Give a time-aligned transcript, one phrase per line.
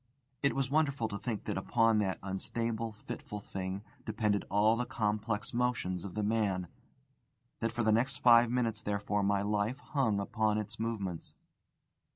[0.41, 5.53] It was wonderful to think that upon that unstable, fitful thing depended all the complex
[5.53, 6.67] motions of the man;
[7.59, 11.35] that for the next five minutes, therefore, my life hung upon its movements.